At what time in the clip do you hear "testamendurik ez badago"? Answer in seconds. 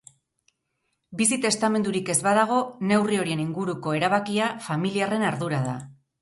1.43-2.57